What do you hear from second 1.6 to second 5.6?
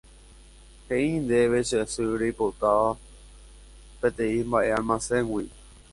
che sy reipotápa peteĩ mba'e almacéngui